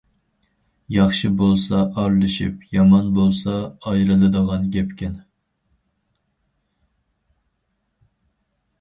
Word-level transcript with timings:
ياخشى 0.95 1.29
بولسا 1.41 1.81
ئارىلىشىپ، 2.03 2.65
يامان 2.77 3.13
بولسا 3.19 3.55
ئايرىلىدىغان 3.59 4.67
گەپكەن. 4.79 5.17